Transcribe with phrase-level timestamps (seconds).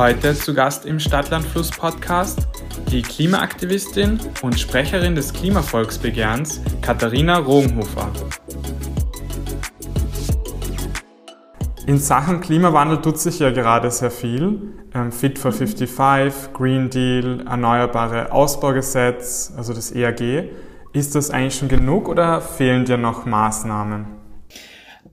[0.00, 2.48] Heute zu Gast im Stadtlandfluss Podcast
[2.90, 8.10] die Klimaaktivistin und Sprecherin des Klimavolksbegehrens Katharina Rogenhofer.
[11.84, 14.72] In Sachen Klimawandel tut sich ja gerade sehr viel.
[14.94, 20.48] Ähm, Fit for 55, Green Deal, Erneuerbare Ausbaugesetz, also das EAG.
[20.94, 24.19] Ist das eigentlich schon genug oder fehlen dir noch Maßnahmen?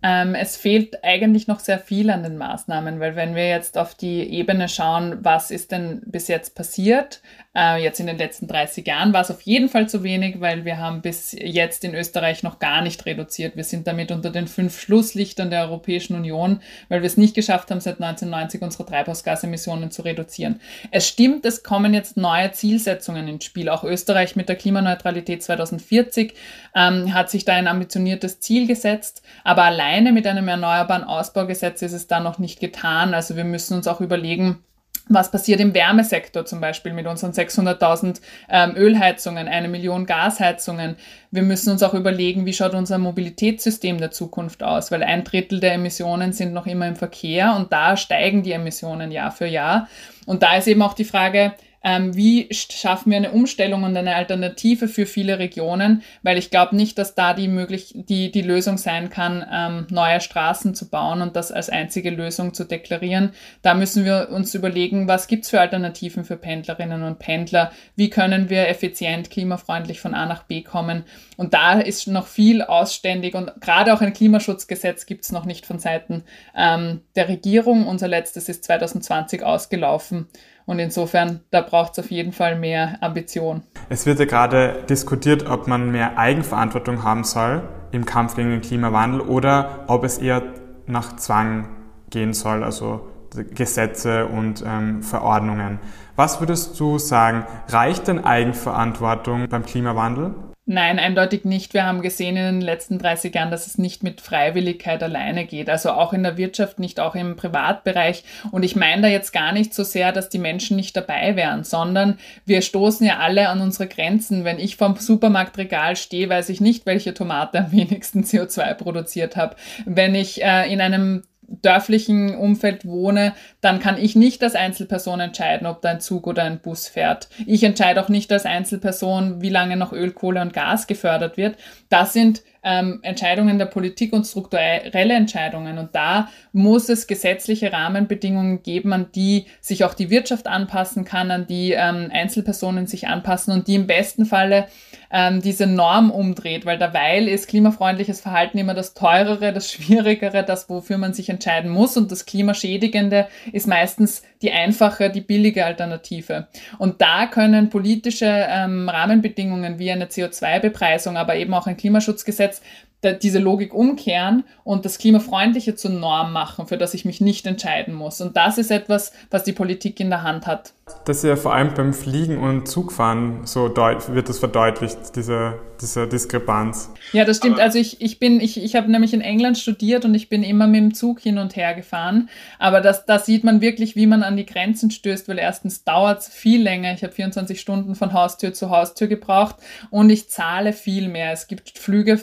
[0.04, 3.96] Ähm, es fehlt eigentlich noch sehr viel an den Maßnahmen, weil wenn wir jetzt auf
[3.96, 7.22] die Ebene schauen, was ist denn bis jetzt passiert,
[7.58, 10.64] äh, jetzt in den letzten 30 Jahren war es auf jeden Fall zu wenig, weil
[10.64, 13.56] wir haben bis jetzt in Österreich noch gar nicht reduziert.
[13.56, 17.72] Wir sind damit unter den fünf Schlusslichtern der Europäischen Union, weil wir es nicht geschafft
[17.72, 20.62] haben, seit 1990 unsere Treibhausgasemissionen zu reduzieren.
[20.92, 23.70] Es stimmt, es kommen jetzt neue Zielsetzungen ins Spiel.
[23.70, 26.36] Auch Österreich mit der Klimaneutralität 2040
[26.76, 31.94] ähm, hat sich da ein ambitioniertes Ziel gesetzt, aber alleine mit einem erneuerbaren Ausbaugesetz ist
[31.94, 33.16] es da noch nicht getan.
[33.16, 34.64] Also wir müssen uns auch überlegen,
[35.10, 40.96] was passiert im Wärmesektor zum Beispiel mit unseren 600.000 ähm, Ölheizungen, eine Million Gasheizungen.
[41.32, 45.60] Wir müssen uns auch überlegen, wie schaut unser Mobilitätssystem der Zukunft aus, weil ein Drittel
[45.60, 49.88] der Emissionen sind noch immer im Verkehr und da steigen die Emissionen Jahr für Jahr.
[50.26, 54.88] Und da ist eben auch die Frage, wie schaffen wir eine Umstellung und eine Alternative
[54.88, 59.10] für viele Regionen, weil ich glaube nicht, dass da die, möglich die, die Lösung sein
[59.10, 63.32] kann, ähm, neue Straßen zu bauen und das als einzige Lösung zu deklarieren.
[63.62, 68.50] Da müssen wir uns überlegen, was gibt's für Alternativen für Pendlerinnen und Pendler, wie können
[68.50, 71.04] wir effizient, klimafreundlich von A nach B kommen.
[71.38, 75.80] Und da ist noch viel ausständig und gerade auch ein Klimaschutzgesetz gibt's noch nicht von
[75.80, 76.24] Seiten
[76.56, 77.88] ähm, der Regierung.
[77.88, 80.28] Unser letztes ist 2020 ausgelaufen.
[80.68, 83.64] Und insofern, da braucht es auf jeden Fall mehr Ambition.
[83.90, 88.62] Es wird ja gerade diskutiert, ob man mehr Eigenverantwortung haben soll im Kampf gegen den
[88.62, 90.44] Klimawandel oder ob es eher
[90.86, 91.70] nach Zwang
[92.10, 93.08] gehen soll, also
[93.56, 95.80] Gesetze und ähm, Verordnungen.
[96.18, 100.36] Was würdest du sagen, reicht denn Eigenverantwortung beim Klimawandel?
[100.70, 101.74] Nein, eindeutig nicht.
[101.74, 105.70] Wir haben gesehen in den letzten 30 Jahren, dass es nicht mit Freiwilligkeit alleine geht.
[105.70, 108.26] Also auch in der Wirtschaft, nicht auch im Privatbereich.
[108.52, 111.64] Und ich meine da jetzt gar nicht so sehr, dass die Menschen nicht dabei wären,
[111.64, 114.44] sondern wir stoßen ja alle an unsere Grenzen.
[114.44, 119.56] Wenn ich vom Supermarktregal stehe, weiß ich nicht, welche Tomate am wenigsten CO2 produziert habe.
[119.86, 125.68] Wenn ich äh, in einem dörflichen Umfeld wohne, dann kann ich nicht als Einzelperson entscheiden,
[125.68, 127.30] ob da ein Zug oder ein Bus fährt.
[127.46, 131.56] Ich entscheide auch nicht als Einzelperson, wie lange noch Öl, Kohle und Gas gefördert wird.
[131.90, 135.78] Das sind ähm, Entscheidungen der Politik und strukturelle Entscheidungen.
[135.78, 141.32] Und da muss es gesetzliche Rahmenbedingungen geben, an die sich auch die Wirtschaft anpassen kann,
[141.32, 144.68] an die ähm, Einzelpersonen sich anpassen und die im besten Falle
[145.12, 150.70] ähm, diese Norm umdreht, weil derweil ist klimafreundliches Verhalten immer das teurere, das schwierigere, das,
[150.70, 156.48] wofür man sich entscheiden muss und das klimaschädigende ist meistens die einfache, die billige Alternative.
[156.78, 162.62] Und da können politische ähm, Rahmenbedingungen wie eine CO2-Bepreisung, aber eben auch ein Klimaschutzgesetz
[163.04, 167.94] diese Logik umkehren und das Klimafreundliche zur Norm machen, für das ich mich nicht entscheiden
[167.94, 168.22] muss.
[168.22, 170.74] Und das ist etwas, was die Politik in der Hand hat.
[171.06, 176.08] Das ist ja vor allem beim Fliegen und Zugfahren so wird das verdeutlicht, diese, diese
[176.08, 176.92] Diskrepanz.
[177.12, 177.60] Ja, das stimmt.
[177.60, 180.66] Also ich, ich bin, ich, ich habe nämlich in England studiert und ich bin immer
[180.66, 182.30] mit dem Zug hin und her gefahren.
[182.58, 186.22] Aber das, da sieht man wirklich, wie man an die Grenzen stößt, weil erstens dauert
[186.22, 186.94] es viel länger.
[186.94, 189.58] Ich habe 24 Stunden von Haustür zu Haustür gebraucht
[189.90, 191.34] und ich zahle viel mehr.
[191.34, 192.22] Es gibt Flüge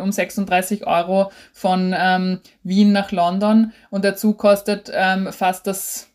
[0.00, 6.12] um 36 Euro von ähm, Wien nach London und der Zug kostet ähm, fast das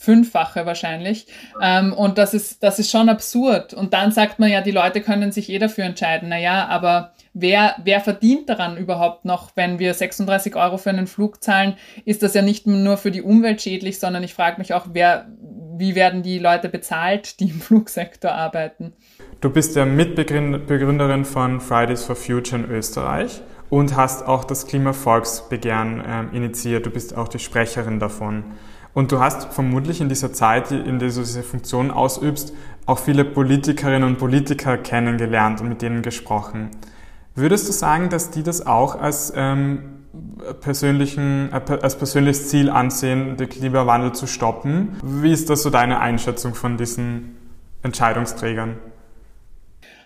[0.00, 1.26] Fünffache wahrscheinlich.
[1.60, 3.74] Ähm, und das ist, das ist schon absurd.
[3.74, 6.28] Und dann sagt man ja, die Leute können sich eh dafür entscheiden.
[6.28, 11.42] Naja, aber wer, wer verdient daran überhaupt noch, wenn wir 36 Euro für einen Flug
[11.42, 14.86] zahlen, ist das ja nicht nur für die Umwelt schädlich, sondern ich frage mich auch,
[14.92, 15.26] wer,
[15.78, 18.92] wie werden die Leute bezahlt, die im Flugsektor arbeiten?
[19.40, 23.40] Du bist ja Mitbegründerin von Fridays for Future in Österreich
[23.70, 26.86] und hast auch das Klimavolksbegehren äh, initiiert.
[26.86, 28.44] Du bist auch die Sprecherin davon.
[28.94, 32.52] Und du hast vermutlich in dieser Zeit, in der du diese Funktion ausübst,
[32.86, 36.70] auch viele Politikerinnen und Politiker kennengelernt und mit denen gesprochen.
[37.34, 39.97] Würdest du sagen, dass die das auch als, ähm,
[40.60, 44.96] persönlichen, äh, als persönliches Ziel ansehen, den Klimawandel zu stoppen?
[45.02, 47.36] Wie ist das so deine Einschätzung von diesen
[47.82, 48.76] Entscheidungsträgern?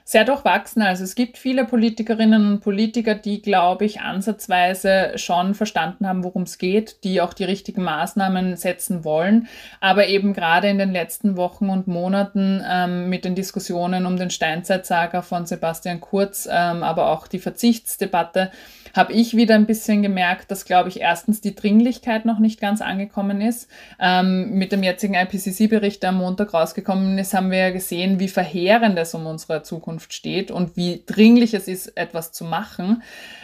[0.04, 0.82] Sehr durchwachsen.
[0.82, 6.43] Also es gibt viele Politikerinnen und Politiker, die, glaube ich, ansatzweise schon verstanden haben, worum
[6.43, 9.49] es geht, die auch die richtigen Maßnahmen setzen wollen.
[9.81, 14.31] Aber eben gerade in den letzten Wochen und Monaten ähm, mit den Diskussionen um den
[14.31, 18.50] Steinzeitsager von Sebastian Kurz, ähm, aber auch die Verzichtsdebatte,
[18.94, 22.82] habe ich wieder ein bisschen gemerkt, dass, glaube ich, erstens die Dringlichkeit noch nicht ganz
[22.82, 23.70] angekommen ist.
[23.99, 28.28] Ähm, mit dem jetzigen IPCC-Bericht, der am Montag rausgekommen ist, haben wir ja gesehen, wie
[28.28, 33.03] verheerend es um unsere Zukunft steht und wie dringlich es ist, etwas zu machen.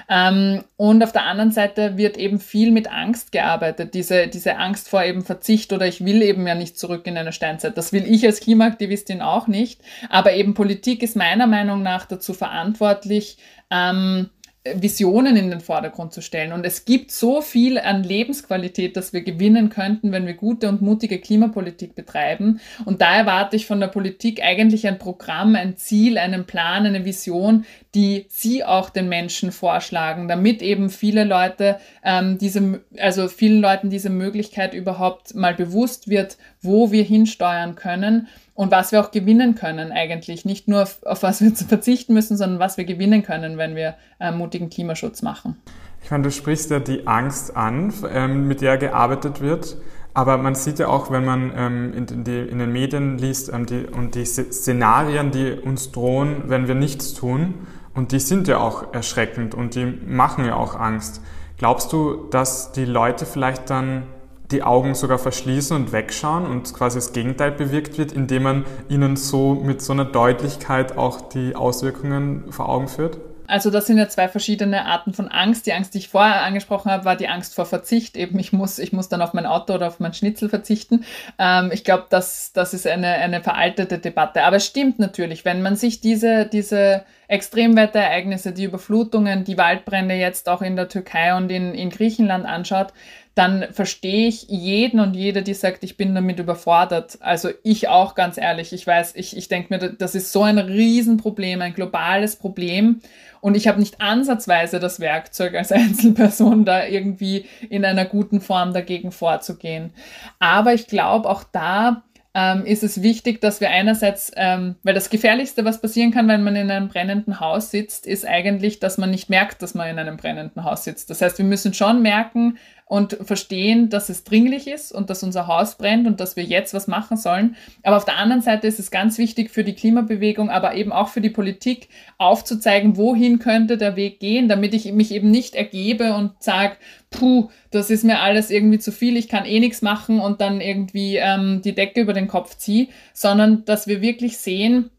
[0.08, 4.88] Ähm, und auf der anderen Seite wird eben viel mit Angst gearbeitet, diese, diese Angst
[4.88, 7.76] vor eben Verzicht oder ich will eben ja nicht zurück in eine Steinzeit.
[7.76, 9.80] Das will ich als Klimaaktivistin auch nicht.
[10.08, 13.38] Aber eben Politik ist meiner Meinung nach dazu verantwortlich,
[13.70, 14.30] ähm,
[14.74, 16.52] Visionen in den Vordergrund zu stellen.
[16.52, 20.82] Und es gibt so viel an Lebensqualität, das wir gewinnen könnten, wenn wir gute und
[20.82, 22.60] mutige Klimapolitik betreiben.
[22.84, 27.04] Und da erwarte ich von der Politik eigentlich ein Programm, ein Ziel, einen Plan, eine
[27.04, 33.60] Vision, die sie auch den Menschen vorschlagen, damit eben viele Leute ähm, diese, also vielen
[33.60, 39.12] Leuten diese Möglichkeit überhaupt mal bewusst wird, wo wir hinsteuern können und was wir auch
[39.12, 40.44] gewinnen können eigentlich.
[40.44, 43.94] Nicht nur auf, auf was wir verzichten müssen, sondern was wir gewinnen können, wenn wir
[44.18, 45.54] äh, mutigen Klimaschutz machen.
[46.02, 49.76] Ich meine, du sprichst ja die Angst an, ähm, mit der gearbeitet wird.
[50.12, 53.64] Aber man sieht ja auch, wenn man ähm, in, die, in, den Medien liest ähm,
[53.64, 57.54] die, und die Szenarien, die uns drohen, wenn wir nichts tun,
[57.94, 61.22] und die sind ja auch erschreckend und die machen ja auch Angst.
[61.58, 64.02] Glaubst du, dass die Leute vielleicht dann
[64.50, 69.16] die Augen sogar verschließen und wegschauen und quasi das Gegenteil bewirkt wird, indem man ihnen
[69.16, 73.18] so mit so einer Deutlichkeit auch die Auswirkungen vor Augen führt?
[73.48, 75.66] Also das sind ja zwei verschiedene Arten von Angst.
[75.66, 78.14] Die Angst, die ich vorher angesprochen habe, war die Angst vor Verzicht.
[78.16, 81.04] Eben ich muss, ich muss dann auf mein Auto oder auf mein Schnitzel verzichten.
[81.38, 84.44] Ähm, ich glaube, das, das ist eine, eine veraltete Debatte.
[84.44, 90.48] Aber es stimmt natürlich, wenn man sich diese, diese Extremwetterereignisse, die Überflutungen, die Waldbrände jetzt
[90.48, 92.92] auch in der Türkei und in, in Griechenland anschaut,
[93.38, 97.18] dann verstehe ich jeden und jede, die sagt, ich bin damit überfordert.
[97.20, 98.72] Also ich auch ganz ehrlich.
[98.72, 103.00] Ich weiß, ich, ich denke mir, das ist so ein Riesenproblem, ein globales Problem.
[103.40, 108.72] Und ich habe nicht ansatzweise das Werkzeug als Einzelperson da irgendwie in einer guten Form
[108.72, 109.92] dagegen vorzugehen.
[110.40, 112.02] Aber ich glaube, auch da
[112.38, 116.44] ähm, ist es wichtig, dass wir einerseits, ähm, weil das Gefährlichste, was passieren kann, wenn
[116.44, 119.98] man in einem brennenden Haus sitzt, ist eigentlich, dass man nicht merkt, dass man in
[119.98, 121.10] einem brennenden Haus sitzt.
[121.10, 122.56] Das heißt, wir müssen schon merken,
[122.88, 126.72] und verstehen, dass es dringlich ist und dass unser Haus brennt und dass wir jetzt
[126.72, 127.56] was machen sollen.
[127.82, 131.08] Aber auf der anderen Seite ist es ganz wichtig für die Klimabewegung, aber eben auch
[131.08, 136.14] für die Politik aufzuzeigen, wohin könnte der Weg gehen, damit ich mich eben nicht ergebe
[136.14, 136.76] und sage,
[137.10, 140.60] puh, das ist mir alles irgendwie zu viel, ich kann eh nichts machen und dann
[140.60, 144.90] irgendwie ähm, die Decke über den Kopf ziehe, sondern dass wir wirklich sehen,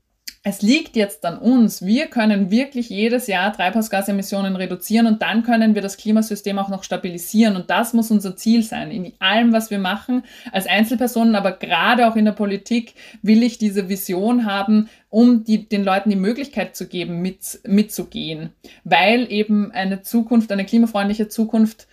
[0.49, 1.85] es liegt jetzt an uns.
[1.85, 6.83] Wir können wirklich jedes Jahr Treibhausgasemissionen reduzieren und dann können wir das Klimasystem auch noch
[6.83, 7.55] stabilisieren.
[7.55, 8.89] Und das muss unser Ziel sein.
[8.89, 13.59] In allem, was wir machen, als Einzelpersonen, aber gerade auch in der Politik, will ich
[13.59, 18.49] diese Vision haben, um die, den Leuten die Möglichkeit zu geben, mit, mitzugehen.
[18.83, 21.87] Weil eben eine Zukunft, eine klimafreundliche Zukunft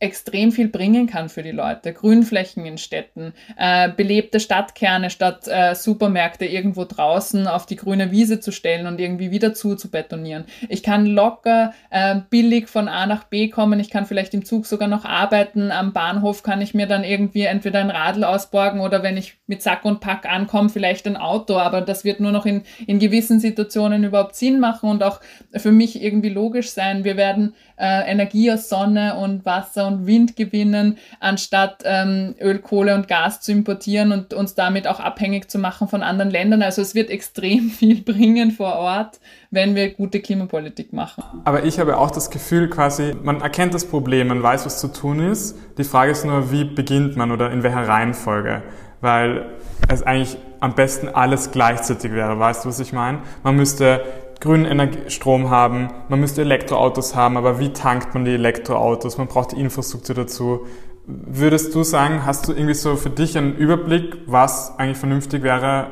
[0.00, 1.92] extrem viel bringen kann für die Leute.
[1.92, 8.40] Grünflächen in Städten, äh, belebte Stadtkerne statt äh, Supermärkte irgendwo draußen auf die grüne Wiese
[8.40, 10.46] zu stellen und irgendwie wieder zu, zu betonieren.
[10.70, 13.78] Ich kann locker äh, billig von A nach B kommen.
[13.78, 15.70] Ich kann vielleicht im Zug sogar noch arbeiten.
[15.70, 19.62] Am Bahnhof kann ich mir dann irgendwie entweder ein Radl ausborgen oder wenn ich mit
[19.62, 21.58] Sack und Pack ankomme, vielleicht ein Auto.
[21.58, 25.20] Aber das wird nur noch in, in gewissen Situationen überhaupt Sinn machen und auch
[25.54, 27.04] für mich irgendwie logisch sein.
[27.04, 32.94] Wir werden äh, Energie aus Sonne und Wasser und Wind gewinnen, anstatt ähm, Öl, Kohle
[32.94, 36.62] und Gas zu importieren und uns damit auch abhängig zu machen von anderen Ländern.
[36.62, 39.18] Also es wird extrem viel bringen vor Ort,
[39.50, 41.24] wenn wir gute Klimapolitik machen.
[41.44, 44.88] Aber ich habe auch das Gefühl quasi, man erkennt das Problem, man weiß, was zu
[44.88, 45.56] tun ist.
[45.78, 48.62] Die Frage ist nur, wie beginnt man oder in welcher Reihenfolge?
[49.00, 49.46] Weil
[49.88, 52.38] es eigentlich am besten alles gleichzeitig wäre.
[52.38, 53.20] Weißt du, was ich meine?
[53.42, 54.02] Man müsste
[54.40, 59.18] grünen Energiestrom haben, man müsste Elektroautos haben, aber wie tankt man die Elektroautos?
[59.18, 60.66] Man braucht die Infrastruktur dazu.
[61.06, 65.88] Würdest du sagen, hast du irgendwie so für dich einen Überblick, was eigentlich vernünftig wäre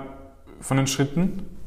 [0.61, 1.58] von den Schritten?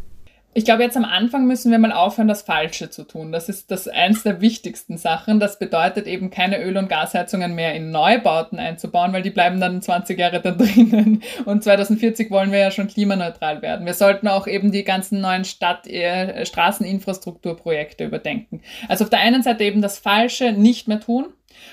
[0.54, 3.32] Ich glaube, jetzt am Anfang müssen wir mal aufhören, das Falsche zu tun.
[3.32, 5.40] Das ist das eins der wichtigsten Sachen.
[5.40, 9.82] Das bedeutet eben keine Öl- und Gasheizungen mehr in Neubauten einzubauen, weil die bleiben dann
[9.82, 11.24] 20 Jahre da drinnen.
[11.46, 13.86] Und 2040 wollen wir ja schon klimaneutral werden.
[13.86, 18.62] Wir sollten auch eben die ganzen neuen Stadt-, äh, Straßeninfrastrukturprojekte überdenken.
[18.90, 21.28] Also auf der einen Seite eben das Falsche nicht mehr tun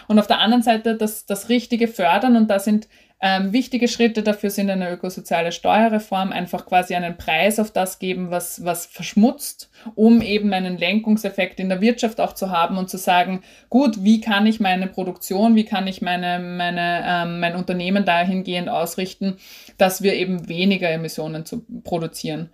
[0.07, 2.37] und auf der anderen Seite das, das Richtige fördern.
[2.37, 2.89] Und da sind
[3.21, 8.31] Ähm, wichtige Schritte dafür sind eine ökosoziale Steuerreform, einfach quasi einen Preis auf das geben,
[8.31, 12.97] was, was verschmutzt, um eben einen Lenkungseffekt in der Wirtschaft auch zu haben und zu
[12.97, 18.05] sagen, gut, wie kann ich meine Produktion, wie kann ich meine, meine, ähm, mein Unternehmen
[18.05, 19.37] dahingehend ausrichten,
[19.79, 22.51] dass wir eben weniger Emissionen zu produzieren.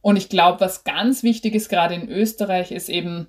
[0.00, 3.28] Und ich glaube, was ganz wichtig ist, gerade in Österreich, ist eben,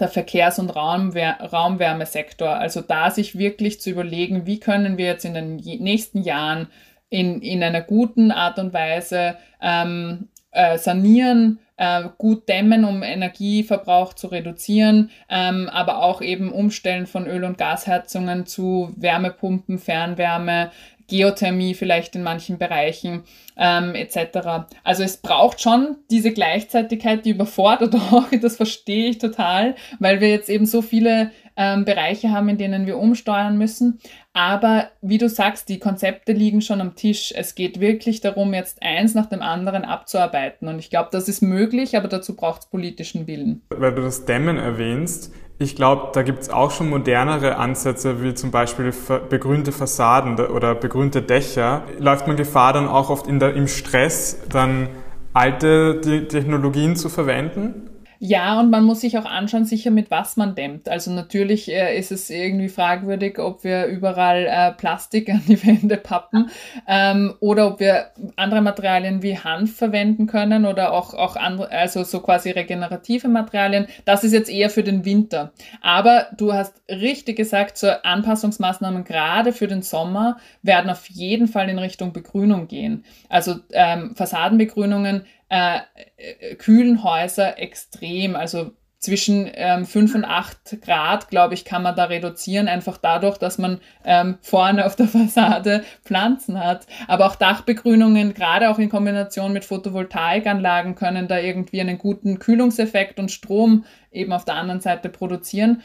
[0.00, 2.50] der Verkehrs- und Raumwär Raumwärmesektor.
[2.50, 6.68] Also da sich wirklich zu überlegen, wie können wir jetzt in den nächsten Jahren
[7.10, 14.12] in, in einer guten Art und Weise ähm, äh, sanieren, äh, gut dämmen, um Energieverbrauch
[14.14, 20.70] zu reduzieren, ähm, aber auch eben umstellen von Öl- und Gasheizungen zu Wärmepumpen, Fernwärme,
[21.08, 23.24] Geothermie vielleicht in manchen Bereichen
[23.56, 24.68] ähm, etc.
[24.84, 30.28] Also es braucht schon diese Gleichzeitigkeit, die überfordert auch, das verstehe ich total, weil wir
[30.28, 33.98] jetzt eben so viele ähm, Bereiche haben, in denen wir umsteuern müssen.
[34.32, 37.34] Aber wie du sagst, die Konzepte liegen schon am Tisch.
[37.34, 40.68] Es geht wirklich darum, jetzt eins nach dem anderen abzuarbeiten.
[40.68, 43.62] Und ich glaube, das ist möglich, aber dazu braucht es politischen Willen.
[43.70, 48.34] Weil du das Dämmen erwähnst, ich glaube, da gibt es auch schon modernere Ansätze, wie
[48.34, 48.92] zum Beispiel
[49.28, 51.82] begrünte Fassaden oder begrünte Dächer.
[51.98, 54.88] Läuft man Gefahr, dann auch oft der, im Stress dann
[55.32, 57.87] alte Technologien zu verwenden?
[58.20, 60.88] Ja, und man muss sich auch anschauen, sicher mit was man dämmt.
[60.88, 65.96] Also natürlich äh, ist es irgendwie fragwürdig, ob wir überall äh, Plastik an die Wände
[65.96, 66.50] pappen
[66.88, 72.02] ähm, oder ob wir andere Materialien wie Hanf verwenden können oder auch, auch andere, also
[72.02, 73.86] so quasi regenerative Materialien.
[74.04, 75.52] Das ist jetzt eher für den Winter.
[75.80, 81.68] Aber du hast richtig gesagt, so Anpassungsmaßnahmen gerade für den Sommer werden auf jeden Fall
[81.68, 83.04] in Richtung Begrünung gehen.
[83.28, 85.80] Also ähm, Fassadenbegrünungen äh,
[86.16, 88.36] äh, kühlen Häuser extrem.
[88.36, 93.38] Also zwischen ähm, 5 und 8 Grad, glaube ich, kann man da reduzieren, einfach dadurch,
[93.38, 96.86] dass man ähm, vorne auf der Fassade Pflanzen hat.
[97.06, 103.20] Aber auch Dachbegrünungen, gerade auch in Kombination mit Photovoltaikanlagen, können da irgendwie einen guten Kühlungseffekt
[103.20, 105.82] und Strom eben auf der anderen Seite produzieren.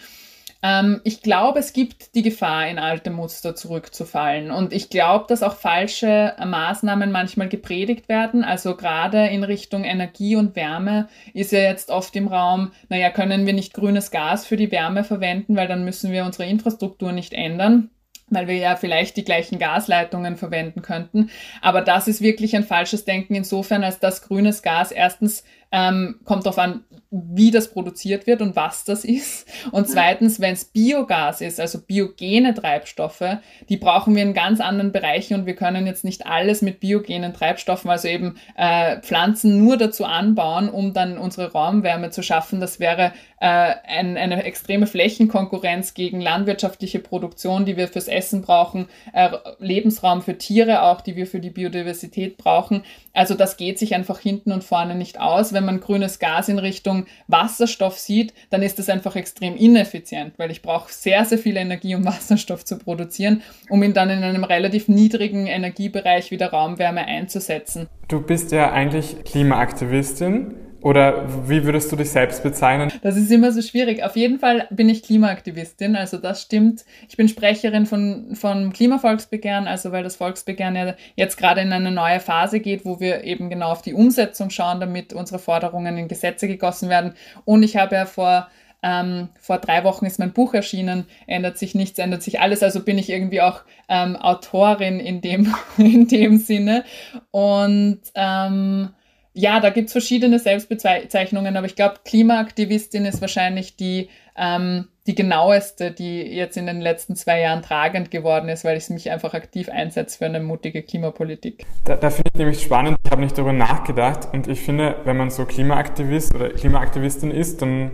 [0.63, 4.50] Ähm, ich glaube, es gibt die Gefahr, in alte Muster zurückzufallen.
[4.50, 8.43] Und ich glaube, dass auch falsche Maßnahmen manchmal gepredigt werden.
[8.46, 13.46] Also gerade in Richtung Energie und Wärme ist ja jetzt oft im Raum, naja, können
[13.46, 17.34] wir nicht grünes Gas für die Wärme verwenden, weil dann müssen wir unsere Infrastruktur nicht
[17.34, 17.89] ändern
[18.29, 21.29] weil wir ja vielleicht die gleichen Gasleitungen verwenden könnten.
[21.62, 25.43] Aber das ist wirklich ein falsches Denken insofern, als dass grünes Gas erstens
[25.74, 29.48] ähm, kommt darauf an, wie das produziert wird und was das ist.
[29.72, 33.38] Und zweitens, wenn es Biogas ist, also biogene Treibstoffe,
[33.70, 37.34] die brauchen wir in ganz anderen Bereichen und wir können jetzt nicht alles mit biogenen
[37.34, 42.60] Treibstoffen, also eben äh, Pflanzen nur dazu anbauen, um dann unsere Raumwärme zu schaffen.
[42.60, 48.88] Das wäre äh, ein, eine extreme Flächenkonkurrenz gegen landwirtschaftliche Produktion, die wir fürs Essen brauchen,
[49.13, 52.84] äh, Lebensraum für Tiere auch, die wir für die Biodiversität brauchen.
[53.13, 55.53] Also das geht sich einfach hinten und vorne nicht aus.
[55.53, 60.51] Wenn man grünes Gas in Richtung Wasserstoff sieht, dann ist das einfach extrem ineffizient, weil
[60.51, 64.43] ich brauche sehr, sehr viel Energie, um Wasserstoff zu produzieren, um ihn dann in einem
[64.43, 67.88] relativ niedrigen Energiebereich wie der Raumwärme einzusetzen.
[68.08, 70.55] Du bist ja eigentlich Klimaaktivistin.
[70.84, 72.92] Oder wie würdest du dich selbst bezeichnen?
[73.02, 74.04] Das ist immer so schwierig.
[74.04, 76.84] Auf jeden Fall bin ich Klimaaktivistin, also das stimmt.
[77.08, 81.90] Ich bin Sprecherin von, von Klimavolksbegehren, also weil das Volksbegehren ja jetzt gerade in eine
[81.90, 86.10] neue Phase geht, wo wir eben genau auf die Umsetzung schauen, damit unsere Forderungen in
[86.10, 87.13] Gesetze gegossen werden.
[87.46, 88.50] Und ich habe ja vor
[88.86, 92.62] ähm, vor drei Wochen ist mein Buch erschienen, ändert sich nichts, ändert sich alles.
[92.62, 96.84] Also bin ich irgendwie auch ähm, Autorin in dem, in dem Sinne.
[97.32, 98.90] Und ähm,
[99.34, 105.92] ja, da gibt's verschiedene Selbstbezeichnungen, aber ich glaube, Klimaaktivistin ist wahrscheinlich die, ähm, die genaueste,
[105.92, 109.70] die jetzt in den letzten zwei Jahren tragend geworden ist, weil ich mich einfach aktiv
[109.70, 111.66] einsetze für eine mutige Klimapolitik.
[111.84, 115.18] Da, da finde ich nämlich spannend, ich habe nicht darüber nachgedacht und ich finde, wenn
[115.18, 117.92] man so Klimaaktivist oder Klimaaktivistin ist, dann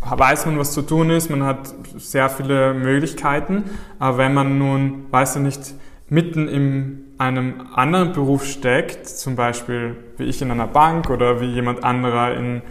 [0.00, 3.64] weiß man, was zu tun ist, man hat sehr viele Möglichkeiten,
[3.98, 5.60] aber wenn man nun, weiß ich nicht,
[6.08, 11.52] mitten in einem anderen Beruf steckt, zum Beispiel wie ich in einer Bank oder wie
[11.52, 12.62] jemand anderer in,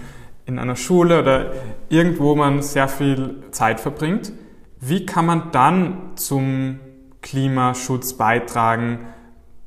[0.46, 1.52] in einer Schule oder
[1.90, 4.32] irgendwo man sehr viel Zeit verbringt,
[4.80, 6.80] wie kann man dann zum
[7.22, 9.00] Klimaschutz beitragen,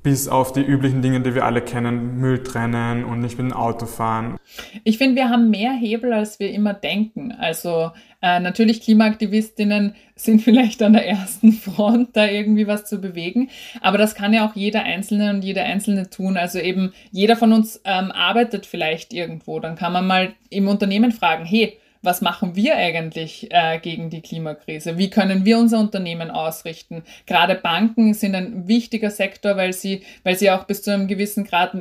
[0.02, 3.52] bis auf die üblichen Dinge, die wir alle kennen, Müll trennen und nicht mit dem
[3.52, 4.37] Auto fahren.
[4.85, 7.33] Ich finde, wir haben mehr Hebel, als wir immer denken.
[7.33, 7.90] Also
[8.23, 13.99] äh, natürlich Klimaaktivistinnen sind vielleicht an der ersten Front, da irgendwie was zu bewegen, aber
[13.99, 16.37] das kann ja auch jeder Einzelne und jede Einzelne tun.
[16.37, 19.61] Also eben jeder von uns ähm, arbeitet vielleicht irgendwo.
[19.61, 24.23] Dann kann man mal im Unternehmen fragen, hey, was machen wir eigentlich äh, gegen die
[24.23, 24.97] Klimakrise?
[24.97, 27.02] Wie können wir unser Unternehmen ausrichten?
[27.26, 31.45] Gerade Banken sind ein wichtiger Sektor, weil sie, weil sie auch bis zu einem gewissen
[31.45, 31.76] Grad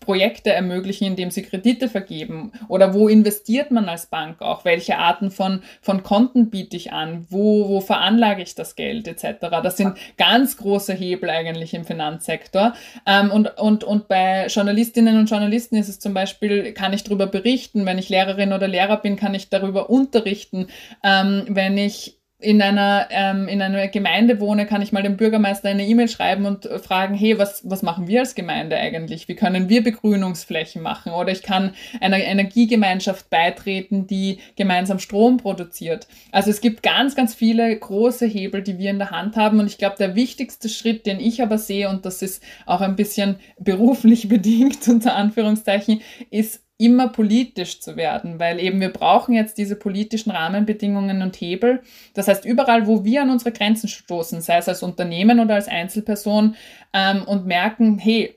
[0.00, 2.52] Projekte ermöglichen, indem sie Kredite vergeben.
[2.68, 4.64] Oder wo investiert man als Bank auch?
[4.64, 7.26] Welche Arten von, von Konten biete ich an?
[7.28, 9.36] Wo, wo veranlage ich das Geld etc.?
[9.62, 12.74] Das sind ganz große Hebel eigentlich im Finanzsektor.
[13.06, 17.26] Ähm, und, und, und bei Journalistinnen und Journalisten ist es zum Beispiel, kann ich darüber
[17.26, 20.68] berichten, wenn ich Lehrerin oder Lehrer bin, kann ich darüber unterrichten.
[21.02, 25.70] Ähm, wenn ich in einer, ähm, in einer Gemeinde wohne, kann ich mal dem Bürgermeister
[25.70, 29.26] eine E-Mail schreiben und fragen, hey, was, was machen wir als Gemeinde eigentlich?
[29.26, 31.12] Wie können wir Begrünungsflächen machen?
[31.12, 36.06] Oder ich kann einer Energiegemeinschaft beitreten, die gemeinsam Strom produziert.
[36.30, 39.58] Also es gibt ganz, ganz viele große Hebel, die wir in der Hand haben.
[39.58, 42.94] Und ich glaube, der wichtigste Schritt, den ich aber sehe, und das ist auch ein
[42.94, 49.58] bisschen beruflich bedingt, unter Anführungszeichen, ist immer politisch zu werden, weil eben wir brauchen jetzt
[49.58, 51.82] diese politischen Rahmenbedingungen und Hebel.
[52.14, 55.68] Das heißt, überall, wo wir an unsere Grenzen stoßen, sei es als Unternehmen oder als
[55.68, 56.54] Einzelperson,
[56.92, 58.34] ähm, und merken, hey,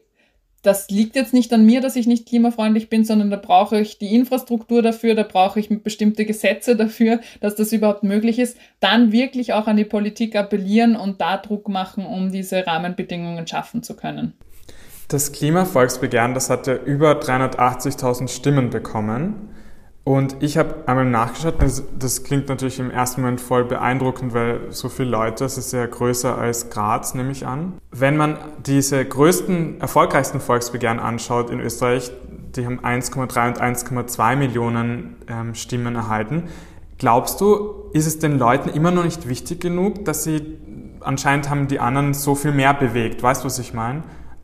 [0.63, 3.97] das liegt jetzt nicht an mir, dass ich nicht klimafreundlich bin, sondern da brauche ich
[3.97, 9.11] die Infrastruktur dafür, da brauche ich bestimmte Gesetze dafür, dass das überhaupt möglich ist, dann
[9.11, 13.95] wirklich auch an die Politik appellieren und da Druck machen, um diese Rahmenbedingungen schaffen zu
[13.95, 14.33] können.
[15.11, 19.49] Das Klimavolksbegehren, das hatte über 380.000 Stimmen bekommen.
[20.05, 24.61] Und ich habe einmal nachgeschaut, das, das, klingt natürlich im ersten Moment voll beeindruckend, weil
[24.69, 27.73] so viele Leute, es ist ja größer als Graz, nehme ich an.
[27.91, 32.09] Wenn man diese größten, erfolgreichsten Volksbegehren anschaut in Österreich,
[32.55, 36.43] die haben 1,3 und 1,2 Millionen ähm, Stimmen erhalten.
[36.97, 40.57] Glaubst du, ist es den Leuten immer noch nicht wichtig genug, dass sie
[41.01, 43.21] anscheinend haben die anderen so viel mehr bewegt?
[43.21, 44.03] Weißt du, was ich meine?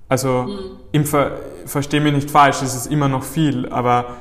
[0.10, 0.60] Also mhm.
[0.92, 4.16] im Ver verstehe mich nicht falsch, es ist immer noch viel, aber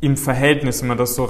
[0.00, 1.28] im Verhältnis, wenn man das so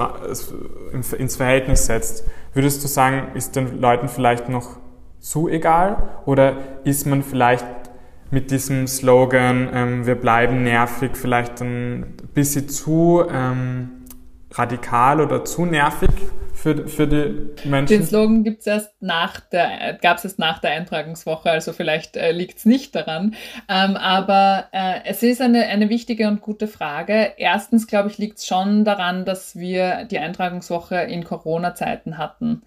[0.93, 4.79] ins Verhältnis setzt, würdest du sagen, ist den Leuten vielleicht noch
[5.21, 6.03] zu egal?
[6.25, 7.67] Oder ist man vielleicht
[8.31, 13.91] mit diesem Slogan, ähm, wir bleiben nervig, vielleicht ein bisschen zu ähm,
[14.53, 16.11] radikal oder zu nervig
[16.55, 17.99] für, für die Menschen?
[17.99, 18.93] Den Slogan gibt's erst
[20.25, 23.35] erst nach der Eintragungswoche, also vielleicht äh, liegt es nicht daran.
[23.69, 27.33] Ähm, aber äh, es ist eine, eine wichtige und gute Frage.
[27.37, 32.63] Erstens, glaube ich, liegt es schon daran, dass wir die Eintragungswoche in Corona-Zeiten hatten.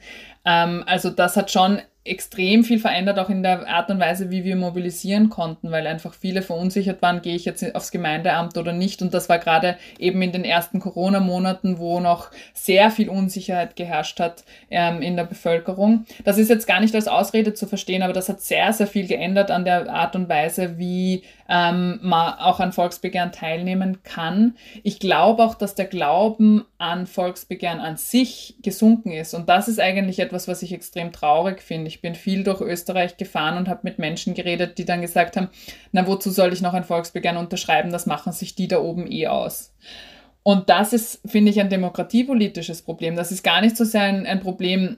[0.45, 4.43] Ähm, also das hat schon extrem viel verändert, auch in der Art und Weise, wie
[4.43, 9.01] wir mobilisieren konnten, weil einfach viele verunsichert waren, gehe ich jetzt aufs Gemeindeamt oder nicht.
[9.01, 14.20] Und das war gerade eben in den ersten Corona-Monaten, wo noch sehr viel Unsicherheit geherrscht
[14.20, 16.05] hat ähm, in der Bevölkerung.
[16.24, 19.07] Das ist jetzt gar nicht als Ausrede zu verstehen, aber das hat sehr, sehr viel
[19.07, 24.55] geändert an der Art und Weise, wie ähm, man auch an Volksbegehren teilnehmen kann.
[24.84, 29.34] Ich glaube auch, dass der Glauben an Volksbegehren an sich gesunken ist.
[29.34, 31.88] Und das ist eigentlich etwas, was ich extrem traurig finde.
[31.88, 35.50] Ich bin viel durch Österreich gefahren und habe mit Menschen geredet, die dann gesagt haben,
[35.92, 37.92] na, wozu soll ich noch ein Volksbegehren unterschreiben?
[37.92, 39.74] Das machen sich die da oben eh aus.
[40.42, 43.16] Und das ist, finde ich, ein demokratiepolitisches Problem.
[43.16, 44.98] Das ist gar nicht so sehr ein, ein Problem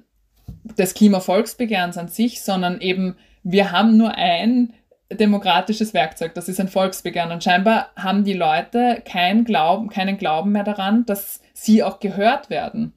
[0.78, 4.74] des Klimavolksbegehrens an sich, sondern eben, wir haben nur ein
[5.12, 7.32] demokratisches Werkzeug, das ist ein Volksbegehren.
[7.32, 12.50] Und scheinbar haben die Leute kein Glauben, keinen Glauben mehr daran, dass sie auch gehört
[12.50, 12.94] werden.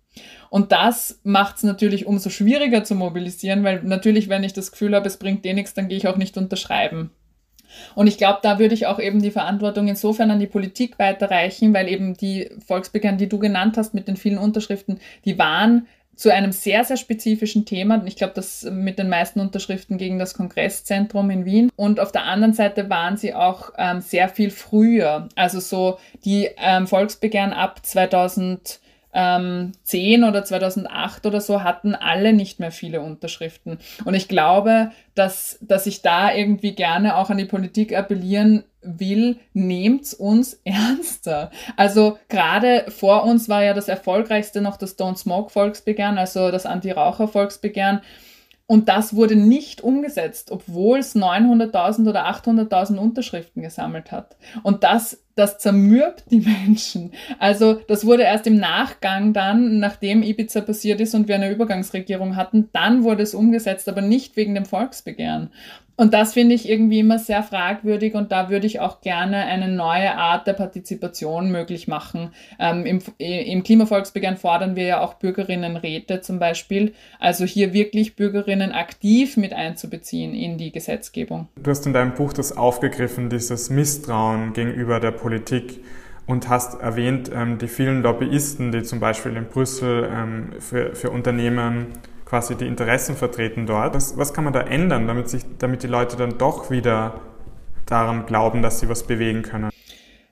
[0.49, 4.95] Und das macht es natürlich umso schwieriger zu mobilisieren, weil natürlich, wenn ich das Gefühl
[4.95, 7.11] habe, es bringt eh nichts, dann gehe ich auch nicht unterschreiben.
[7.95, 11.73] Und ich glaube, da würde ich auch eben die Verantwortung insofern an die Politik weiterreichen,
[11.73, 15.87] weil eben die Volksbegehren, die du genannt hast mit den vielen Unterschriften, die waren
[16.21, 18.03] zu einem sehr, sehr spezifischen Thema.
[18.05, 21.71] Ich glaube, das mit den meisten Unterschriften gegen das Kongresszentrum in Wien.
[21.77, 25.31] Und auf der anderen Seite waren sie auch ähm, sehr viel früher.
[25.35, 28.81] Also so die ähm, Volksbegehren ab 2000
[29.13, 33.79] 2010 oder 2008 oder so hatten alle nicht mehr viele Unterschriften.
[34.05, 39.37] Und ich glaube, dass, dass ich da irgendwie gerne auch an die Politik appellieren will,
[39.53, 41.51] nehmt's uns ernster.
[41.77, 46.67] Also gerade vor uns war ja das erfolgreichste noch das Don't Smoke Volksbegehren, also das
[46.67, 48.01] Anti-Raucher Volksbegehren.
[48.67, 54.37] Und das wurde nicht umgesetzt, obwohl es 900.000 oder 800.000 Unterschriften gesammelt hat.
[54.63, 57.13] Und das, das zermürbt die Menschen.
[57.39, 62.37] Also das wurde erst im Nachgang dann, nachdem Ibiza passiert ist und wir eine Übergangsregierung
[62.37, 65.51] hatten, dann wurde es umgesetzt, aber nicht wegen dem Volksbegehren.
[66.01, 69.69] Und das finde ich irgendwie immer sehr fragwürdig und da würde ich auch gerne eine
[69.69, 72.31] neue Art der Partizipation möglich machen.
[72.59, 78.73] Ähm, im, Im Klimavolksbegehren fordern wir ja auch Bürgerinnenräte zum Beispiel, also hier wirklich Bürgerinnen
[78.73, 81.49] aktiv mit einzubeziehen in die Gesetzgebung.
[81.63, 85.81] Du hast in deinem Buch das aufgegriffen, dieses Misstrauen gegenüber der Politik.
[86.27, 91.11] und hast erwähnt ähm, die vielen Lobbyisten, die zum Beispiel in Brüssel ähm, für, für
[91.11, 91.89] Unternehmen
[92.31, 93.95] quasi die Interessen vertreten dort.
[93.95, 97.21] Was, was kann man da ändern, damit, sich, damit die Leute dann doch wieder
[97.87, 99.71] daran glauben, dass sie was bewegen können?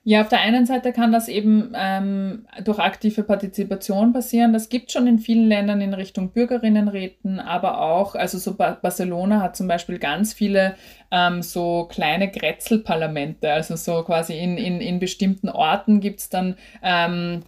[0.05, 4.53] Ja, auf der einen Seite kann das eben ähm, durch aktive Partizipation passieren.
[4.53, 9.57] Das gibt schon in vielen Ländern in Richtung Bürgerinnenräten, aber auch, also so Barcelona hat
[9.57, 10.75] zum Beispiel ganz viele
[11.11, 13.51] ähm, so kleine Grätzelparlamente.
[13.51, 17.43] Also so quasi in, in, in bestimmten Orten gibt es dann ähm,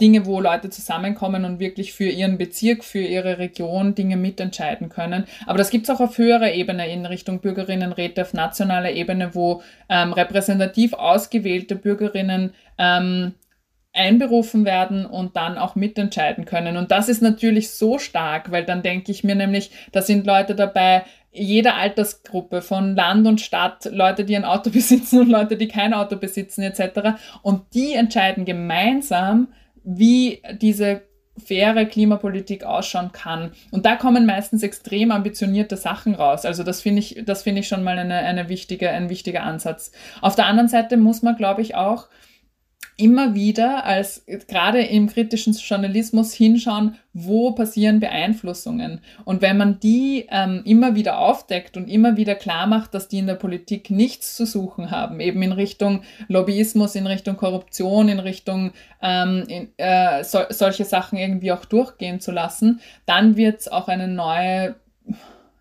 [0.00, 5.24] Dinge, wo Leute zusammenkommen und wirklich für ihren Bezirk, für ihre Region Dinge mitentscheiden können.
[5.46, 9.62] Aber das gibt es auch auf höherer Ebene in Richtung Bürgerinnenräte, auf nationaler Ebene, wo
[9.88, 13.34] ähm, repräsentativ ausgewählte Bürgerinnen ähm,
[13.94, 16.76] einberufen werden und dann auch mitentscheiden können.
[16.76, 20.56] Und das ist natürlich so stark, weil dann denke ich mir nämlich, da sind Leute
[20.56, 21.04] dabei,
[21.34, 25.92] jeder Altersgruppe von Land und Stadt, Leute, die ein Auto besitzen und Leute, die kein
[25.92, 27.18] Auto besitzen etc.
[27.42, 29.48] Und die entscheiden gemeinsam,
[29.82, 31.02] wie diese
[31.36, 33.50] faire Klimapolitik ausschauen kann.
[33.72, 36.44] Und da kommen meistens extrem ambitionierte Sachen raus.
[36.44, 39.90] Also das finde ich, das ich schon mal eine, eine wichtige, ein wichtiger Ansatz.
[40.20, 42.06] Auf der anderen Seite muss man, glaube ich, auch
[42.96, 49.00] immer wieder als gerade im kritischen Journalismus hinschauen, wo passieren Beeinflussungen.
[49.24, 53.18] Und wenn man die ähm, immer wieder aufdeckt und immer wieder klar macht, dass die
[53.18, 58.20] in der Politik nichts zu suchen haben, eben in Richtung Lobbyismus, in Richtung Korruption, in
[58.20, 63.68] Richtung ähm, in, äh, so, solche Sachen irgendwie auch durchgehen zu lassen, dann wird es
[63.68, 64.76] auch eine neue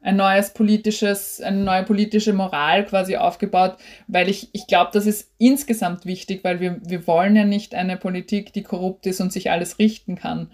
[0.03, 5.31] ein neues politisches, eine neue politische Moral quasi aufgebaut, weil ich, ich glaube, das ist
[5.37, 9.49] insgesamt wichtig, weil wir, wir wollen ja nicht eine Politik, die korrupt ist und sich
[9.49, 10.49] alles richten kann.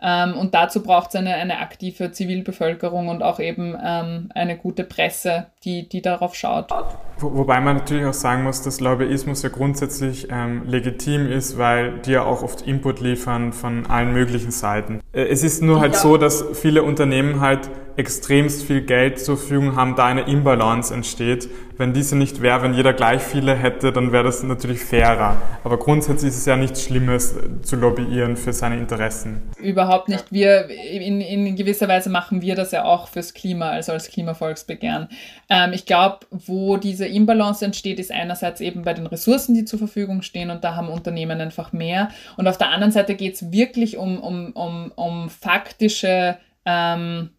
[0.00, 4.84] Ähm, und dazu braucht es eine, eine aktive Zivilbevölkerung und auch eben ähm, eine gute
[4.84, 6.70] Presse, die, die darauf schaut.
[7.18, 11.98] Wo, wobei man natürlich auch sagen muss, dass Lobbyismus ja grundsätzlich ähm, legitim ist, weil
[12.00, 15.00] die ja auch oft Input liefern von allen möglichen Seiten.
[15.12, 16.00] Äh, es ist nur halt ja.
[16.00, 21.48] so, dass viele Unternehmen halt extremst viel Geld zur Verfügung haben, da eine Imbalance entsteht.
[21.76, 25.36] Wenn diese nicht wäre, wenn jeder gleich viele hätte, dann wäre das natürlich fairer.
[25.64, 29.42] Aber grundsätzlich ist es ja nichts Schlimmes zu lobbyieren für seine Interessen.
[29.60, 30.30] Überhaupt nicht.
[30.30, 35.08] Wir, in, in gewisser Weise machen wir das ja auch fürs Klima, also als Klimavolksbegehren.
[35.48, 39.80] Ähm, ich glaube, wo diese Imbalance entsteht, ist einerseits eben bei den Ressourcen, die zur
[39.80, 42.10] Verfügung stehen und da haben Unternehmen einfach mehr.
[42.36, 47.30] Und auf der anderen Seite geht es wirklich um, um, um, um faktische ähm,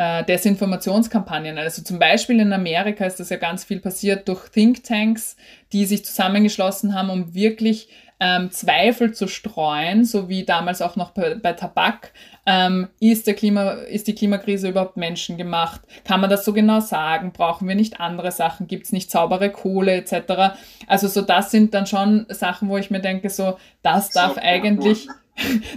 [0.00, 1.58] äh, Desinformationskampagnen.
[1.58, 5.36] Also zum Beispiel in Amerika ist das ja ganz viel passiert durch Thinktanks,
[5.74, 11.10] die sich zusammengeschlossen haben, um wirklich ähm, Zweifel zu streuen, so wie damals auch noch
[11.10, 12.12] bei, bei Tabak.
[12.46, 15.82] Ähm, ist, der Klima, ist die Klimakrise überhaupt menschengemacht?
[16.04, 17.32] Kann man das so genau sagen?
[17.32, 18.68] Brauchen wir nicht andere Sachen?
[18.68, 20.54] Gibt es nicht saubere Kohle etc.?
[20.86, 25.08] Also so das sind dann schon Sachen, wo ich mir denke, so das darf eigentlich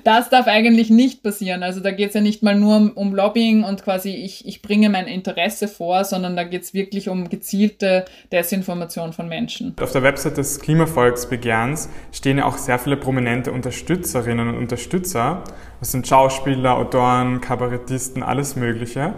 [0.04, 1.64] das darf eigentlich nicht passieren.
[1.64, 4.62] Also da geht es ja nicht mal nur um, um, Lobbying und quasi ich, ich
[4.62, 9.76] bringe mein Interesse vor, sondern da geht es wirklich um gezielte Desinformation von Menschen.
[9.82, 15.44] Auf der Website des Klimavolksbegehrens stehen ja auch sehr viele prominente Unterstützerinnen und Unterstützer.
[15.80, 19.14] Das sind Schauspieler, Autoren, Kabarettisten, alles Mögliche.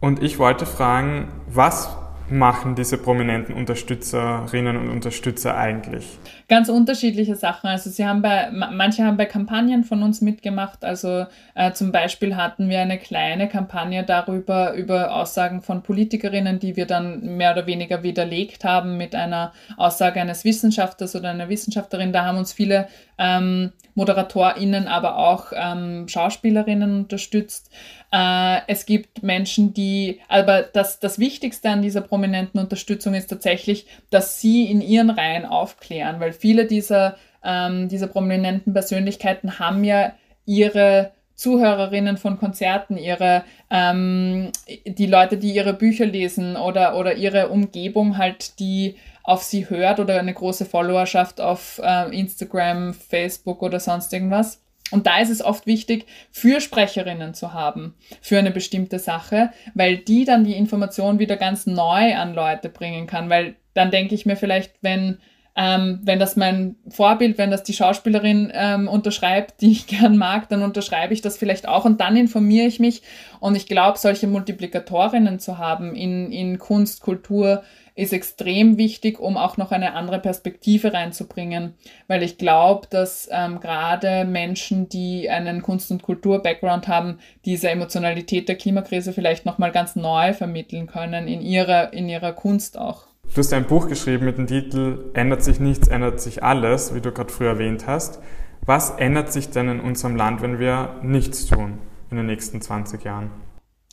[0.00, 1.96] Und ich wollte fragen, was
[2.28, 6.18] machen diese prominenten Unterstützerinnen und Unterstützer eigentlich?
[6.48, 7.68] Ganz unterschiedliche Sachen.
[7.68, 10.84] Also sie haben bei, manche haben bei Kampagnen von uns mitgemacht.
[10.84, 16.76] Also äh, zum Beispiel hatten wir eine kleine Kampagne darüber, über Aussagen von Politikerinnen, die
[16.76, 22.12] wir dann mehr oder weniger widerlegt haben mit einer Aussage eines Wissenschaftlers oder einer Wissenschaftlerin.
[22.12, 27.70] Da haben uns viele ähm, ModeratorInnen, aber auch ähm, Schauspielerinnen unterstützt.
[28.16, 33.86] Äh, es gibt Menschen, die, aber das, das Wichtigste an dieser prominenten Unterstützung ist tatsächlich,
[34.08, 40.14] dass sie in ihren Reihen aufklären, weil viele dieser, ähm, dieser prominenten Persönlichkeiten haben ja
[40.46, 44.50] ihre Zuhörerinnen von Konzerten, ihre ähm,
[44.86, 50.00] die Leute, die ihre Bücher lesen oder, oder ihre Umgebung halt, die auf sie hört
[50.00, 54.62] oder eine große Followerschaft auf äh, Instagram, Facebook oder sonst irgendwas.
[54.90, 60.24] Und da ist es oft wichtig, Fürsprecherinnen zu haben für eine bestimmte Sache, weil die
[60.24, 63.28] dann die Information wieder ganz neu an Leute bringen kann.
[63.28, 65.18] Weil dann denke ich mir vielleicht, wenn,
[65.56, 70.48] ähm, wenn das mein Vorbild, wenn das die Schauspielerin ähm, unterschreibt, die ich gern mag,
[70.50, 73.02] dann unterschreibe ich das vielleicht auch und dann informiere ich mich.
[73.40, 77.64] Und ich glaube, solche Multiplikatorinnen zu haben in, in Kunst, Kultur,
[77.96, 81.74] ist extrem wichtig, um auch noch eine andere Perspektive reinzubringen,
[82.08, 88.48] weil ich glaube, dass ähm, gerade Menschen, die einen Kunst- und Kultur-Background haben, diese Emotionalität
[88.48, 93.06] der Klimakrise vielleicht nochmal ganz neu vermitteln können in ihrer, in ihrer Kunst auch.
[93.34, 97.00] Du hast ein Buch geschrieben mit dem Titel Ändert sich nichts, ändert sich alles, wie
[97.00, 98.20] du gerade früher erwähnt hast.
[98.66, 101.78] Was ändert sich denn in unserem Land, wenn wir nichts tun
[102.10, 103.30] in den nächsten 20 Jahren?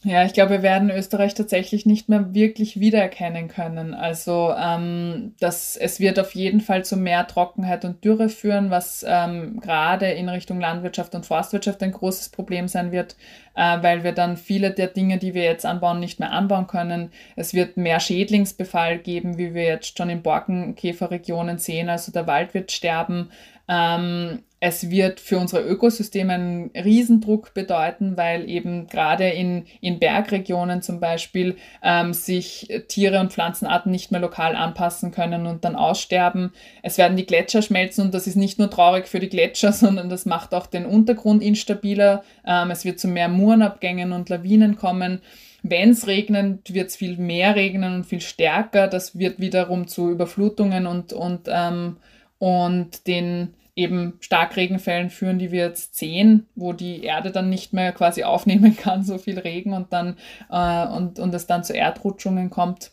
[0.05, 3.93] Ja, ich glaube, wir werden Österreich tatsächlich nicht mehr wirklich wiedererkennen können.
[3.93, 9.05] Also ähm, das, es wird auf jeden Fall zu mehr Trockenheit und Dürre führen, was
[9.07, 13.15] ähm, gerade in Richtung Landwirtschaft und Forstwirtschaft ein großes Problem sein wird,
[13.55, 17.09] äh, weil wir dann viele der Dinge, die wir jetzt anbauen, nicht mehr anbauen können.
[17.37, 21.87] Es wird mehr Schädlingsbefall geben, wie wir jetzt schon in Borkenkäferregionen sehen.
[21.87, 23.29] Also der Wald wird sterben.
[23.69, 30.81] Ähm, es wird für unsere Ökosysteme einen Riesendruck bedeuten, weil eben gerade in, in Bergregionen
[30.81, 36.53] zum Beispiel ähm, sich Tiere und Pflanzenarten nicht mehr lokal anpassen können und dann aussterben.
[36.81, 40.07] Es werden die Gletscher schmelzen und das ist nicht nur traurig für die Gletscher, sondern
[40.07, 42.23] das macht auch den Untergrund instabiler.
[42.47, 45.19] Ähm, es wird zu mehr Murenabgängen und Lawinen kommen.
[45.61, 48.87] Wenn es regnet, wird es viel mehr regnen und viel stärker.
[48.87, 51.97] Das wird wiederum zu Überflutungen und, und, ähm,
[52.39, 57.91] und den eben Starkregenfällen führen, die wir jetzt sehen, wo die Erde dann nicht mehr
[57.91, 60.17] quasi aufnehmen kann, so viel Regen und dann
[60.49, 62.91] äh, und, und es dann zu Erdrutschungen kommt.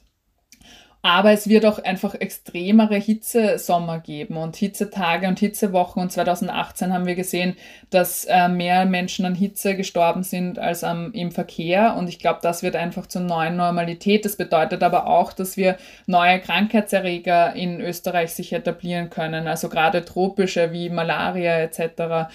[1.03, 6.03] Aber es wird auch einfach extremere Hitzesommer geben und Hitzetage und Hitzewochen.
[6.03, 7.57] Und 2018 haben wir gesehen,
[7.89, 11.97] dass äh, mehr Menschen an Hitze gestorben sind als am, im Verkehr.
[11.97, 14.27] Und ich glaube, das wird einfach zur neuen Normalität.
[14.27, 19.49] Das bedeutet aber auch, dass wir neue Krankheitserreger in Österreich sich etablieren können.
[19.49, 22.31] Also gerade tropische wie Malaria etc.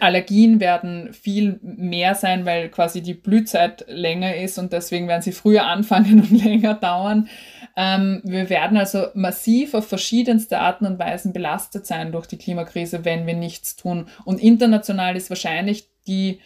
[0.00, 5.32] Allergien werden viel mehr sein, weil quasi die Blühzeit länger ist und deswegen werden sie
[5.32, 7.26] früher anfangen und länger dauern.
[7.76, 13.04] Ähm, wir werden also massiv auf verschiedenste Arten und Weisen belastet sein durch die Klimakrise,
[13.04, 14.08] wenn wir nichts tun.
[14.24, 16.40] Und international ist wahrscheinlich die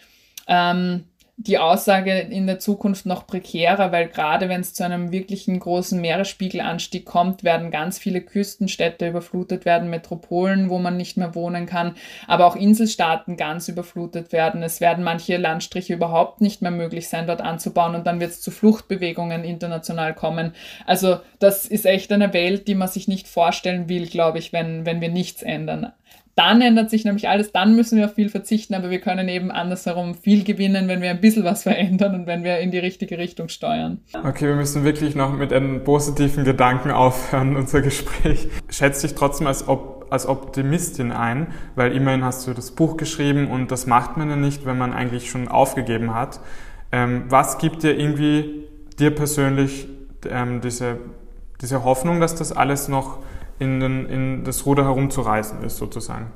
[0.47, 1.05] ähm,
[1.37, 5.99] die Aussage in der Zukunft noch prekärer, weil gerade wenn es zu einem wirklichen großen
[5.99, 11.95] Meeresspiegelanstieg kommt, werden ganz viele Küstenstädte überflutet werden, Metropolen, wo man nicht mehr wohnen kann,
[12.25, 14.63] aber auch Inselstaaten ganz überflutet werden.
[14.63, 18.41] Es werden manche Landstriche überhaupt nicht mehr möglich sein, dort anzubauen und dann wird es
[18.41, 20.53] zu Fluchtbewegungen international kommen.
[20.85, 24.85] Also das ist echt eine Welt, die man sich nicht vorstellen will, glaube ich, wenn,
[24.85, 25.91] wenn wir nichts ändern.
[26.35, 29.51] Dann ändert sich nämlich alles, dann müssen wir auf viel verzichten, aber wir können eben
[29.51, 33.17] andersherum viel gewinnen, wenn wir ein bisschen was verändern und wenn wir in die richtige
[33.17, 33.99] Richtung steuern.
[34.25, 38.49] Okay, wir müssen wirklich noch mit einem positiven Gedanken aufhören, unser Gespräch.
[38.69, 43.49] Schätze dich trotzdem als, Op als Optimistin ein, weil immerhin hast du das Buch geschrieben
[43.49, 46.39] und das macht man ja nicht, wenn man eigentlich schon aufgegeben hat.
[46.91, 48.67] Ähm, was gibt dir irgendwie,
[48.99, 49.87] dir persönlich,
[50.29, 50.97] ähm, diese,
[51.61, 53.19] diese Hoffnung, dass das alles noch
[53.59, 56.31] in, den, in das Ruder herumzureißen ist, sozusagen.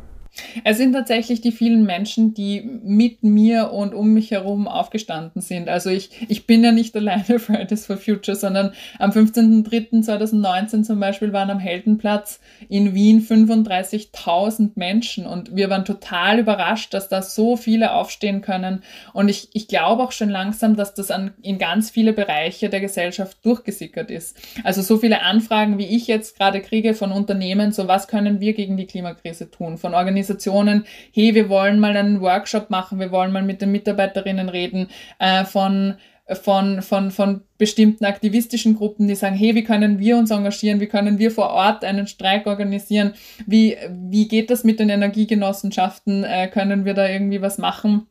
[0.63, 5.69] Es sind tatsächlich die vielen Menschen, die mit mir und um mich herum aufgestanden sind.
[5.69, 11.33] Also ich, ich bin ja nicht alleine Fridays for Future, sondern am 15.03.2019 zum Beispiel
[11.33, 17.55] waren am Heldenplatz in Wien 35.000 Menschen und wir waren total überrascht, dass da so
[17.55, 18.83] viele aufstehen können.
[19.13, 22.81] Und ich, ich glaube auch schon langsam, dass das an, in ganz viele Bereiche der
[22.81, 24.37] Gesellschaft durchgesickert ist.
[24.63, 28.53] Also so viele Anfragen, wie ich jetzt gerade kriege von Unternehmen, so was können wir
[28.53, 33.11] gegen die Klimakrise tun, von Organisationen, Organisationen, hey, wir wollen mal einen Workshop machen, wir
[33.11, 35.95] wollen mal mit den Mitarbeiterinnen reden, äh, von
[36.43, 40.85] von, von, von bestimmten aktivistischen Gruppen, die sagen, hey, wie können wir uns engagieren, wie
[40.85, 43.13] können wir vor Ort einen Streik organisieren,
[43.47, 48.05] wie, wie geht das mit den Energiegenossenschaften, äh, können wir da irgendwie was machen?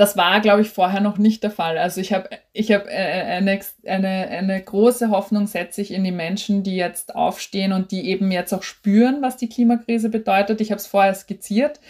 [0.00, 1.76] Das war, glaube ich, vorher noch nicht der Fall.
[1.76, 6.10] Also ich habe ich hab äh, eine, eine, eine große Hoffnung, setze ich in die
[6.10, 10.62] Menschen, die jetzt aufstehen und die eben jetzt auch spüren, was die Klimakrise bedeutet.
[10.62, 11.80] Ich habe es vorher skizziert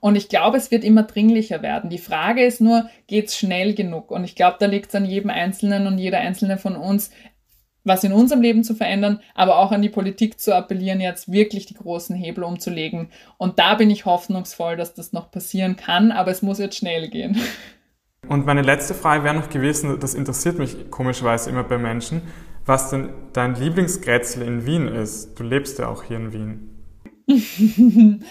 [0.00, 1.90] und ich glaube, es wird immer dringlicher werden.
[1.90, 4.10] Die Frage ist nur, geht es schnell genug?
[4.10, 7.12] Und ich glaube, da liegt es an jedem Einzelnen und jeder Einzelne von uns,
[7.84, 11.66] was in unserem Leben zu verändern, aber auch an die Politik zu appellieren, jetzt wirklich
[11.66, 13.08] die großen Hebel umzulegen.
[13.38, 17.08] Und da bin ich hoffnungsvoll, dass das noch passieren kann, aber es muss jetzt schnell
[17.08, 17.38] gehen.
[18.28, 22.22] Und meine letzte Frage wäre noch gewesen, das interessiert mich komischerweise immer bei Menschen,
[22.66, 25.38] was denn dein Lieblingsgrätzl in Wien ist.
[25.38, 26.66] Du lebst ja auch hier in Wien.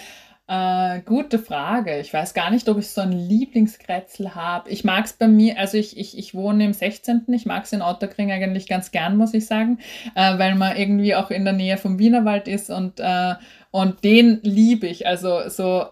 [0.50, 2.00] Äh, gute Frage.
[2.00, 4.68] Ich weiß gar nicht, ob ich so ein Lieblingskrätzl habe.
[4.68, 7.22] Ich mag es bei mir, also ich, ich, ich wohne im 16.
[7.28, 9.78] Ich mag es in Otterkring eigentlich ganz gern, muss ich sagen,
[10.16, 13.34] äh, weil man irgendwie auch in der Nähe vom Wienerwald ist und, äh,
[13.70, 15.06] und den liebe ich.
[15.06, 15.84] Also so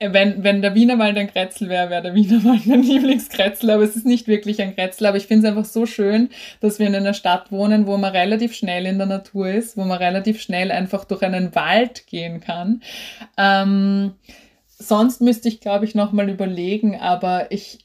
[0.00, 4.06] wenn, wenn der Wienerwald ein Kretzel wäre, wäre der Wienerwald mein Lieblingskretzel, aber es ist
[4.06, 5.06] nicht wirklich ein Kretzel.
[5.06, 8.12] Aber ich finde es einfach so schön, dass wir in einer Stadt wohnen, wo man
[8.12, 12.40] relativ schnell in der Natur ist, wo man relativ schnell einfach durch einen Wald gehen
[12.40, 12.82] kann.
[13.36, 14.14] Ähm,
[14.68, 17.84] sonst müsste ich, glaube ich, nochmal überlegen, aber ich,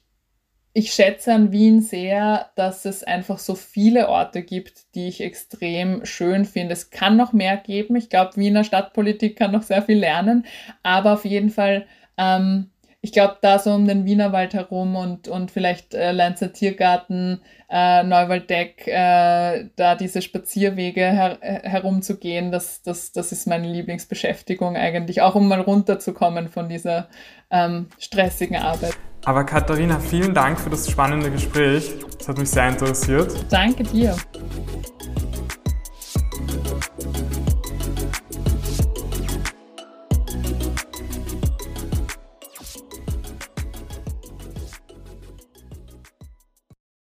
[0.80, 6.06] ich schätze an Wien sehr, dass es einfach so viele Orte gibt, die ich extrem
[6.06, 6.72] schön finde.
[6.72, 7.98] Es kann noch mehr geben.
[7.98, 10.46] Ich glaube, Wiener Stadtpolitik kann noch sehr viel lernen,
[10.82, 11.86] aber auf jeden Fall
[12.18, 12.70] ähm,
[13.02, 18.04] ich glaube, da so um den Wienerwald herum und, und vielleicht äh, Lenzer Tiergarten, äh,
[18.04, 25.36] Neuwaldeck, äh, da diese Spazierwege her herumzugehen, das, das, das ist meine Lieblingsbeschäftigung eigentlich, auch
[25.36, 27.08] um mal runterzukommen von dieser
[27.50, 28.98] ähm, stressigen Arbeit.
[29.26, 31.92] Aber Katharina, vielen Dank für das spannende Gespräch.
[32.18, 33.34] Das hat mich sehr interessiert.
[33.50, 34.16] Danke dir.